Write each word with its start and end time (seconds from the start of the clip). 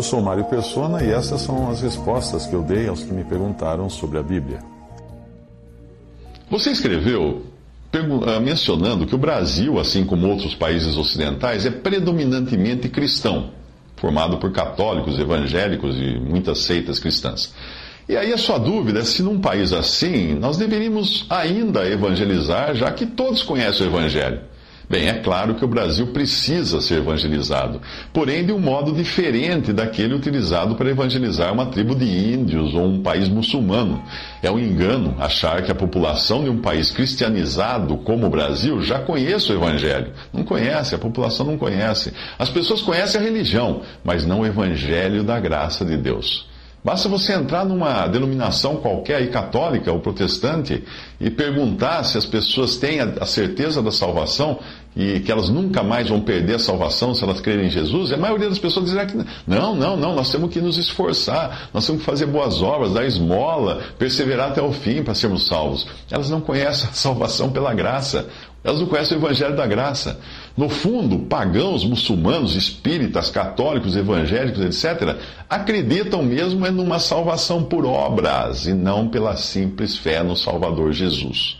Eu 0.00 0.02
sou 0.02 0.22
Mário 0.22 0.44
Persona 0.44 1.04
e 1.04 1.10
essas 1.10 1.42
são 1.42 1.70
as 1.70 1.82
respostas 1.82 2.46
que 2.46 2.54
eu 2.54 2.62
dei 2.62 2.88
aos 2.88 3.02
que 3.02 3.12
me 3.12 3.22
perguntaram 3.22 3.90
sobre 3.90 4.16
a 4.16 4.22
Bíblia. 4.22 4.60
Você 6.50 6.70
escreveu 6.70 7.42
ah, 8.26 8.40
mencionando 8.40 9.06
que 9.06 9.14
o 9.14 9.18
Brasil, 9.18 9.78
assim 9.78 10.06
como 10.06 10.26
outros 10.26 10.54
países 10.54 10.96
ocidentais, 10.96 11.66
é 11.66 11.70
predominantemente 11.70 12.88
cristão, 12.88 13.50
formado 13.94 14.38
por 14.38 14.50
católicos, 14.52 15.18
evangélicos 15.18 15.94
e 15.98 16.18
muitas 16.18 16.60
seitas 16.60 16.98
cristãs. 16.98 17.52
E 18.08 18.16
aí 18.16 18.32
a 18.32 18.38
sua 18.38 18.56
dúvida 18.56 19.00
é 19.00 19.04
se 19.04 19.22
num 19.22 19.38
país 19.38 19.70
assim 19.70 20.32
nós 20.32 20.56
deveríamos 20.56 21.26
ainda 21.28 21.86
evangelizar, 21.86 22.74
já 22.74 22.90
que 22.90 23.04
todos 23.04 23.42
conhecem 23.42 23.86
o 23.86 23.90
Evangelho. 23.90 24.40
Bem, 24.90 25.06
é 25.06 25.12
claro 25.12 25.54
que 25.54 25.64
o 25.64 25.68
Brasil 25.68 26.08
precisa 26.08 26.80
ser 26.80 26.98
evangelizado, 26.98 27.80
porém 28.12 28.44
de 28.44 28.52
um 28.52 28.58
modo 28.58 28.90
diferente 28.90 29.72
daquele 29.72 30.14
utilizado 30.14 30.74
para 30.74 30.90
evangelizar 30.90 31.52
uma 31.52 31.66
tribo 31.66 31.94
de 31.94 32.06
índios 32.06 32.74
ou 32.74 32.86
um 32.86 33.00
país 33.00 33.28
muçulmano. 33.28 34.02
É 34.42 34.50
um 34.50 34.58
engano 34.58 35.14
achar 35.20 35.62
que 35.62 35.70
a 35.70 35.76
população 35.76 36.42
de 36.42 36.50
um 36.50 36.60
país 36.60 36.90
cristianizado 36.90 37.98
como 37.98 38.26
o 38.26 38.30
Brasil 38.30 38.82
já 38.82 38.98
conhece 38.98 39.52
o 39.52 39.54
Evangelho. 39.54 40.12
Não 40.32 40.42
conhece, 40.42 40.92
a 40.92 40.98
população 40.98 41.46
não 41.46 41.56
conhece. 41.56 42.12
As 42.36 42.50
pessoas 42.50 42.82
conhecem 42.82 43.20
a 43.20 43.22
religião, 43.22 43.82
mas 44.02 44.26
não 44.26 44.40
o 44.40 44.46
Evangelho 44.46 45.22
da 45.22 45.38
graça 45.38 45.84
de 45.84 45.96
Deus. 45.96 46.49
Basta 46.82 47.08
você 47.08 47.34
entrar 47.34 47.64
numa 47.64 48.06
denominação 48.06 48.76
qualquer, 48.76 49.16
aí, 49.16 49.28
católica 49.28 49.92
ou 49.92 50.00
protestante, 50.00 50.82
e 51.20 51.30
perguntar 51.30 52.04
se 52.04 52.16
as 52.16 52.24
pessoas 52.24 52.76
têm 52.76 53.00
a 53.00 53.26
certeza 53.26 53.82
da 53.82 53.92
salvação 53.92 54.58
e 54.96 55.20
que 55.20 55.30
elas 55.30 55.48
nunca 55.48 55.82
mais 55.82 56.08
vão 56.08 56.20
perder 56.20 56.54
a 56.54 56.58
salvação 56.58 57.14
se 57.14 57.22
elas 57.22 57.40
crerem 57.40 57.66
em 57.66 57.70
Jesus. 57.70 58.10
E 58.10 58.14
a 58.14 58.16
maioria 58.16 58.48
das 58.48 58.58
pessoas 58.58 58.90
dirá 58.90 59.06
que 59.06 59.16
não, 59.46 59.76
não, 59.76 59.96
não, 59.96 60.14
nós 60.14 60.30
temos 60.30 60.52
que 60.52 60.60
nos 60.60 60.78
esforçar, 60.78 61.68
nós 61.72 61.86
temos 61.86 62.00
que 62.02 62.06
fazer 62.06 62.26
boas 62.26 62.60
obras, 62.60 62.92
dar 62.92 63.04
esmola, 63.04 63.82
perseverar 63.98 64.50
até 64.50 64.62
o 64.62 64.72
fim 64.72 65.02
para 65.02 65.14
sermos 65.14 65.46
salvos. 65.46 65.86
Elas 66.10 66.28
não 66.30 66.40
conhecem 66.40 66.88
a 66.88 66.92
salvação 66.94 67.50
pela 67.50 67.72
graça. 67.72 68.28
Elas 68.62 68.80
não 68.80 68.86
conhecem 68.86 69.16
o 69.16 69.20
Evangelho 69.20 69.56
da 69.56 69.66
Graça. 69.66 70.20
No 70.56 70.68
fundo, 70.68 71.20
pagãos, 71.20 71.84
muçulmanos, 71.84 72.54
espíritas, 72.54 73.30
católicos, 73.30 73.96
evangélicos, 73.96 74.60
etc., 74.60 75.16
acreditam 75.48 76.22
mesmo 76.22 76.66
é 76.66 76.70
numa 76.70 76.98
salvação 76.98 77.64
por 77.64 77.86
obras 77.86 78.66
e 78.66 78.74
não 78.74 79.08
pela 79.08 79.36
simples 79.36 79.96
fé 79.96 80.22
no 80.22 80.36
Salvador 80.36 80.92
Jesus. 80.92 81.58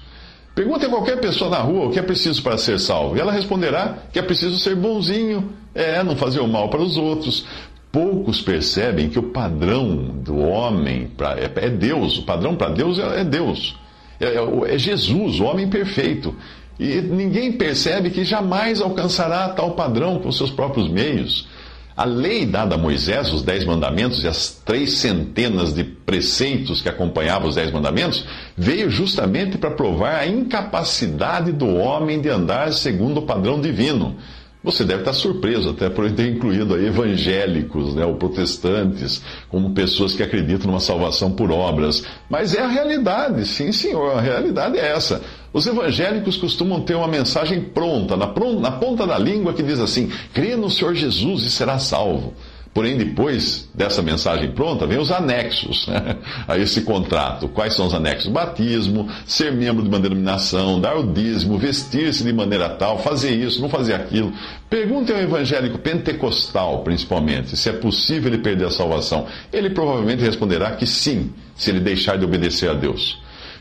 Pergunte 0.55 0.84
a 0.84 0.91
qualquer 0.91 1.19
pessoa 1.20 1.48
na 1.48 1.59
rua 1.59 1.87
o 1.87 1.91
que 1.91 1.98
é 1.98 2.03
preciso 2.03 2.42
para 2.42 2.59
ser 2.59 2.79
salvo, 2.79 3.17
e 3.17 3.20
ela 3.20 3.33
responderá 3.33 3.97
que 4.12 4.19
é 4.19 4.23
preciso 4.23 4.59
ser 4.59 4.75
bonzinho, 4.75 5.53
é, 5.75 6.03
não 6.03 6.17
fazer 6.17 6.41
o 6.41 6.48
mal 6.48 6.69
para 6.69 6.83
os 6.83 6.98
outros. 6.98 7.47
Poucos 7.91 8.42
percebem 8.42 9.09
que 9.09 9.19
o 9.19 9.23
padrão 9.23 9.97
do 9.97 10.39
homem 10.39 11.11
é, 11.39 11.67
é 11.67 11.70
Deus, 11.70 12.19
o 12.19 12.23
padrão 12.24 12.55
para 12.55 12.69
Deus 12.69 12.98
é, 12.98 13.20
é 13.20 13.24
Deus, 13.24 13.74
é 14.20 14.77
Jesus, 14.77 15.41
o 15.41 15.45
homem 15.45 15.69
perfeito. 15.70 16.36
E 16.80 17.02
ninguém 17.02 17.52
percebe 17.52 18.08
que 18.08 18.24
jamais 18.24 18.80
alcançará 18.80 19.51
tal 19.51 19.73
padrão 19.73 20.18
com 20.18 20.33
seus 20.33 20.51
próprios 20.51 20.89
meios. 20.89 21.46
A 21.95 22.07
lei 22.07 22.46
dada 22.46 22.77
a 22.77 22.79
Moisés, 22.79 23.30
os 23.35 23.42
Dez 23.42 23.67
Mandamentos 23.67 24.24
e 24.24 24.27
as 24.27 24.63
três 24.64 24.95
centenas 24.95 25.74
de 25.74 25.85
preceitos 25.85 26.80
que 26.80 26.89
acompanhavam 26.89 27.51
os 27.51 27.57
Dez 27.57 27.70
Mandamentos, 27.70 28.24
veio 28.57 28.89
justamente 28.89 29.58
para 29.58 29.73
provar 29.73 30.20
a 30.20 30.27
incapacidade 30.27 31.52
do 31.52 31.68
homem 31.68 32.18
de 32.18 32.30
andar 32.30 32.73
segundo 32.73 33.18
o 33.18 33.27
padrão 33.27 33.61
divino. 33.61 34.17
Você 34.64 34.83
deve 34.83 35.01
estar 35.01 35.12
surpreso 35.14 35.70
até 35.70 35.91
por 35.91 36.11
ter 36.11 36.29
incluído 36.29 36.74
aí 36.74 36.86
evangélicos, 36.86 37.95
né, 37.95 38.05
ou 38.05 38.17
protestantes, 38.17 39.23
como 39.48 39.70
pessoas 39.70 40.14
que 40.14 40.23
acreditam 40.23 40.67
numa 40.67 40.80
salvação 40.80 41.33
por 41.33 41.51
obras. 41.51 42.05
Mas 42.29 42.55
é 42.55 42.61
a 42.61 42.68
realidade, 42.68 43.47
sim, 43.47 43.73
senhor, 43.73 44.17
a 44.17 44.20
realidade 44.20 44.79
é 44.79 44.92
essa. 44.92 45.20
Os 45.52 45.66
evangélicos 45.66 46.36
costumam 46.36 46.80
ter 46.80 46.94
uma 46.94 47.08
mensagem 47.08 47.61
pronta, 47.61 48.16
na, 48.16 48.27
ponta 48.27 49.06
da 49.06 49.18
língua, 49.18 49.52
que 49.52 49.62
diz 49.62 49.80
assim: 49.80 50.11
crê 50.33 50.55
no 50.55 50.70
Senhor 50.70 50.94
Jesus 50.94 51.44
e 51.44 51.50
será 51.50 51.78
salvo. 51.78 52.34
Porém, 52.72 52.96
depois 52.96 53.68
dessa 53.74 54.00
mensagem 54.00 54.52
pronta, 54.52 54.86
vem 54.86 54.96
os 54.96 55.11
anexos 55.11 55.88
né, 55.88 56.16
a 56.46 56.56
esse 56.56 56.83
contrato. 56.83 57.48
Quais 57.48 57.74
são 57.74 57.86
os 57.86 57.94
anexos? 57.94 58.30
Batismo, 58.30 59.08
ser 59.27 59.52
membro 59.52 59.83
de 59.83 59.88
uma 59.88 59.98
denominação, 59.98 60.80
dar 60.80 60.96
o 60.96 61.12
dízimo, 61.12 61.58
vestir-se 61.58 62.22
de 62.22 62.32
maneira 62.32 62.68
tal, 62.68 63.00
fazer 63.00 63.32
isso, 63.32 63.61
não 63.61 63.68
fazer 63.68 63.94
aquilo. 63.94 64.32
Pergunte 64.68 65.12
ao 65.12 65.18
evangélico 65.18 65.78
pentecostal, 65.78 66.84
principalmente, 66.84 67.56
se 67.56 67.68
é 67.68 67.72
possível 67.72 68.32
ele 68.32 68.40
perder 68.40 68.67
a 68.67 68.70
salvação. 68.70 69.27
Ele 69.52 69.70
provavelmente 69.70 70.22
responderá 70.22 70.70
que 70.77 70.86
sim, 70.86 71.32
se 71.56 71.70
ele 71.70 71.80
deixar 71.80 72.18
de 72.18 72.24
obedecer 72.24 72.70
a 72.70 72.74
Deus. 72.74 73.20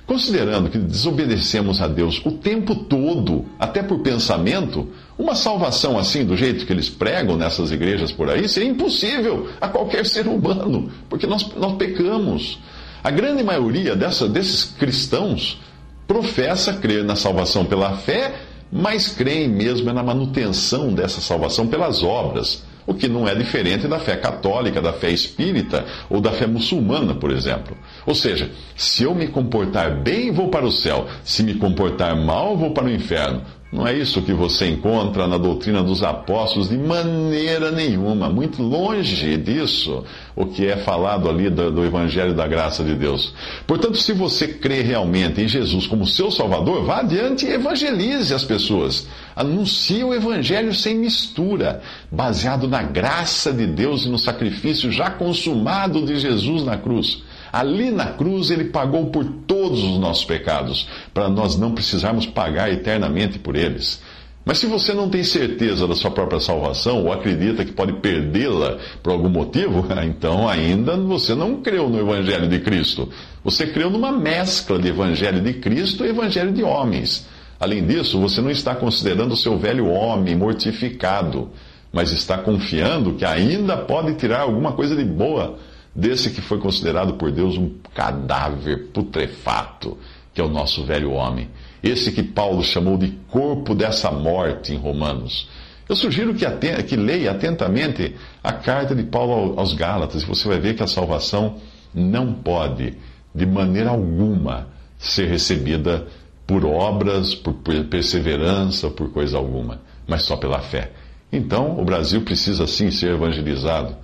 Considerando 0.09 0.72
que 0.72 0.80
desobedecemos 0.80 1.80
a 1.84 1.88
Deus 1.88 2.20
o 2.25 2.31
tempo 2.31 2.74
todo, 2.74 3.46
até 3.59 3.84
por 3.84 4.00
pensamento, 4.00 4.90
uma 5.16 5.36
salvação 5.36 6.00
assim, 6.00 6.25
do 6.25 6.36
jeito 6.36 6.66
que 6.66 6.74
eles 6.74 6.90
pregam 6.90 7.38
nessas 7.38 7.72
igrejas 7.72 8.12
por 8.12 8.28
aí, 8.28 8.50
seria 8.50 8.72
impossível 8.72 9.48
a 9.62 9.68
qualquer 9.68 10.08
ser 10.08 10.25
humano, 10.25 10.90
porque 11.08 11.28
nós, 11.28 11.48
nós 11.56 11.75
pecamos. 11.75 12.58
A 13.03 13.12
grande 13.12 13.44
maioria 13.44 13.96
dessa, 13.96 14.28
desses 14.28 14.64
cristãos 14.64 15.62
professa 16.08 16.74
crer 16.74 17.03
na 17.03 17.16
salvação 17.16 17.64
pela 17.64 17.96
fé, 17.98 18.34
mas 18.72 19.09
creem 19.09 19.48
mesmo 19.48 19.92
é 19.92 19.94
na 19.94 20.02
manutenção 20.02 20.92
dessa 20.92 21.22
salvação 21.22 21.68
pelas 21.68 22.02
obras, 22.02 22.64
o 22.89 22.94
que 22.95 23.07
não 23.07 23.27
é 23.27 23.35
diferente 23.35 23.88
da 23.88 24.00
fé 24.00 24.17
católica, 24.17 24.81
da 24.81 24.91
fé 24.91 25.11
espírita 25.11 25.85
ou 26.09 26.19
da 26.19 26.31
fé 26.31 26.47
muçulmana, 26.47 27.13
por 27.13 27.29
exemplo. 27.29 27.77
Ou 28.03 28.16
seja, 28.16 28.50
se 28.75 29.03
eu 29.03 29.13
me 29.13 29.27
comportar 29.27 30.01
bem, 30.01 30.31
vou 30.31 30.50
para 30.50 30.66
o 30.66 30.72
céu, 30.72 31.05
se 31.23 31.44
me 31.44 31.53
comportar 31.53 32.16
mal, 32.16 32.57
vou 32.57 32.72
para 32.72 32.85
o 32.85 32.91
inferno. 32.91 33.44
Não 33.72 33.85
é 33.85 33.96
isso 33.96 34.24
que 34.24 34.34
você 34.34 34.68
encontra 34.68 35.28
na 35.28 35.38
doutrina 35.38 35.84
dos 35.84 36.02
apóstolos 36.02 36.69
de 36.69 36.78
maneira 36.78 37.69
nenhuma, 37.69 38.28
muito 38.28 38.63
longe 38.63 39.38
disso, 39.38 40.03
o 40.35 40.47
que 40.47 40.66
é 40.66 40.78
falado 40.78 41.30
ali 41.30 41.52
do, 41.52 41.72
do 41.72 41.85
Evangelho 41.85 42.34
da 42.34 42.47
Graça 42.47 42.84
de 42.84 42.96
Deus. 42.96 43.31
Portanto, 43.68 43.97
se 43.97 44.12
você 44.12 44.47
crê 44.47 44.81
realmente 44.81 45.40
em 45.40 45.47
Jesus 45.47 45.85
como 45.85 46.07
seu 46.07 46.31
Salvador, 46.31 46.84
vá 46.84 47.02
adiante 47.02 47.46
e 47.46 47.53
evangelize 47.53 48.34
as 48.34 48.44
pessoas. 48.44 49.07
Anuncie 49.35 50.03
o 50.03 50.16
Evangelho 50.16 50.74
sem 50.74 50.96
mistura, 50.97 51.80
baseado 52.12 52.68
na 52.68 52.81
graça 52.81 53.53
de 53.53 53.68
Deus 53.68 54.03
e 54.03 54.09
no 54.09 54.18
sacrifício 54.18 54.91
já 54.91 55.12
consumado 55.12 56.03
de 56.03 56.18
Jesus 56.18 56.63
na 56.63 56.75
cruz. 56.75 57.22
Ali 57.52 57.92
na 57.92 58.08
cruz 58.08 58.52
ele 58.52 58.66
pagou 58.66 59.08
por 59.08 59.26
todos 59.26 59.84
os 59.84 59.98
nossos 59.98 60.26
pecados, 60.26 60.88
para 61.14 61.30
nós 61.30 61.58
não 61.58 61.72
precisarmos 61.72 62.26
pagar 62.26 62.72
eternamente 62.72 63.40
por 63.40 63.56
eles. 63.56 64.02
Mas 64.46 64.58
se 64.58 64.66
você 64.66 64.94
não 64.94 65.10
tem 65.10 65.24
certeza 65.24 65.88
da 65.88 65.94
sua 65.94 66.10
própria 66.10 66.40
salvação 66.40 67.04
ou 67.04 67.13
acredita 67.13 67.63
que 67.63 67.72
pode 67.72 67.94
perdê-la 67.94 68.78
por 69.04 69.12
algum 69.12 69.30
motivo, 69.30 69.86
então 70.04 70.48
ainda 70.48 70.98
você 70.98 71.36
não 71.36 71.62
creu 71.62 71.90
no 71.90 72.00
Evangelho 72.00 72.48
de 72.48 72.60
Cristo. 72.60 73.10
Você 73.44 73.68
creu 73.68 73.90
numa 73.90 74.12
mescla 74.12 74.80
de 74.80 74.88
Evangelho 74.88 75.42
de 75.42 75.54
Cristo 75.54 76.04
e 76.04 76.10
Evangelho 76.10 76.52
de 76.52 76.63
homens. 76.63 77.28
Além 77.60 77.86
disso, 77.86 78.19
você 78.19 78.42
não 78.42 78.50
está 78.50 78.74
considerando 78.74 79.34
o 79.34 79.38
seu 79.38 79.57
velho 79.57 79.88
homem 79.88 80.36
mortificado, 80.36 81.50
mas 81.92 82.12
está 82.12 82.38
confiando 82.38 83.16
que 83.16 83.25
ainda 83.25 83.75
pode 83.78 84.13
tirar 84.16 84.42
alguma 84.42 84.72
coisa 84.72 84.95
de 84.95 85.04
boa 85.04 85.60
desse 85.94 86.30
que 86.30 86.41
foi 86.41 86.59
considerado 86.59 87.13
por 87.13 87.31
Deus 87.31 87.57
um 87.57 87.71
cadáver 87.94 88.88
putrefato, 88.94 89.97
que 90.33 90.41
é 90.41 90.44
o 90.44 90.50
nosso 90.50 90.83
velho 90.83 91.12
homem. 91.12 91.50
Esse 91.81 92.12
que 92.12 92.24
Paulo 92.24 92.63
chamou 92.63 92.97
de 92.97 93.09
corpo 93.30 93.74
dessa 93.74 94.12
morte 94.12 94.74
em 94.74 94.77
Romanos. 94.77 95.50
Eu 95.88 95.95
sugiro 95.95 96.36
que, 96.36 96.45
que 96.83 96.95
leia 96.95 97.31
atentamente 97.31 98.15
a 98.44 98.53
carta 98.53 98.94
de 98.94 99.03
Paulo 99.03 99.59
aos 99.59 99.74
Gálatas, 99.74 100.21
e 100.21 100.25
você 100.25 100.47
vai 100.47 100.59
ver 100.59 100.75
que 100.75 100.83
a 100.83 100.88
salvação 100.88 101.56
não 101.94 102.33
pode, 102.33 102.95
de 103.33 103.45
maneira 103.45 103.89
alguma, 103.89 104.68
ser 105.00 105.27
recebida 105.27 106.06
por 106.45 106.65
obras, 106.65 107.33
por 107.33 107.53
perseverança, 107.89 108.89
por 108.89 109.12
coisa 109.12 109.38
alguma. 109.38 109.81
mas 110.07 110.24
só 110.24 110.35
pela 110.35 110.59
fé. 110.59 110.92
Então, 111.31 111.80
o 111.80 111.85
Brasil 111.85 112.21
precisa 112.21 112.65
sim 112.65 112.89
ser 112.89 113.13
evangelizado. 113.13 113.95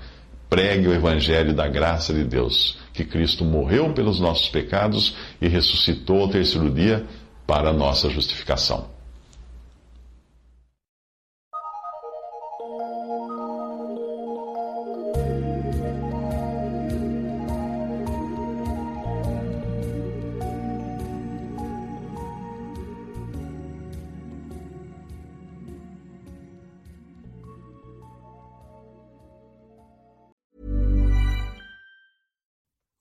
Pregue 0.55 0.87
o 0.87 0.93
evangelho 0.93 1.53
da 1.53 1.67
graça 1.67 2.13
de 2.13 2.23
Deus, 2.23 2.77
que 2.93 3.03
Cristo 3.03 3.43
morreu 3.43 3.91
pelos 3.91 4.21
nossos 4.21 4.47
pecados 4.47 5.13
e 5.41 5.49
ressuscitou 5.49 6.21
ao 6.21 6.29
terceiro 6.29 6.71
dia 6.71 7.05
para 7.45 7.71
a 7.71 7.73
nossa 7.73 8.09
justificação. 8.09 8.94